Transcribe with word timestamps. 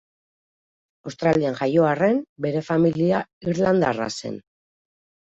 Australian 1.09 1.57
jaio 1.59 1.83
arren, 1.89 2.17
bere 2.45 2.63
familia 2.69 3.19
irlandarra 3.53 4.07
zen. 4.15 4.41